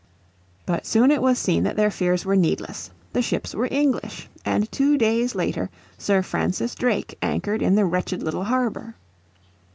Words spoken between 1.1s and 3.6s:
it was seen that their fears were needless, the ships